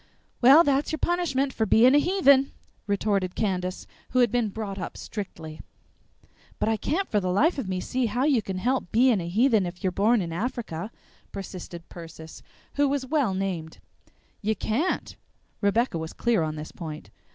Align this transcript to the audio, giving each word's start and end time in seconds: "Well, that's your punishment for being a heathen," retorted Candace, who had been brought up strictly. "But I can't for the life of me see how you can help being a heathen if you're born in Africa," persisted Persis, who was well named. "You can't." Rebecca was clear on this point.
"Well, 0.41 0.63
that's 0.63 0.91
your 0.91 0.97
punishment 0.97 1.53
for 1.53 1.67
being 1.67 1.93
a 1.93 1.99
heathen," 1.99 2.53
retorted 2.87 3.35
Candace, 3.35 3.85
who 4.09 4.17
had 4.17 4.31
been 4.31 4.49
brought 4.49 4.79
up 4.79 4.97
strictly. 4.97 5.61
"But 6.57 6.67
I 6.69 6.75
can't 6.75 7.07
for 7.07 7.19
the 7.19 7.31
life 7.31 7.59
of 7.59 7.69
me 7.69 7.79
see 7.81 8.07
how 8.07 8.23
you 8.23 8.41
can 8.41 8.57
help 8.57 8.91
being 8.91 9.21
a 9.21 9.27
heathen 9.29 9.67
if 9.67 9.83
you're 9.83 9.91
born 9.91 10.19
in 10.19 10.33
Africa," 10.33 10.89
persisted 11.31 11.87
Persis, 11.87 12.41
who 12.77 12.89
was 12.89 13.05
well 13.05 13.35
named. 13.35 13.77
"You 14.41 14.55
can't." 14.55 15.15
Rebecca 15.61 15.99
was 15.99 16.13
clear 16.13 16.41
on 16.41 16.55
this 16.55 16.71
point. 16.71 17.11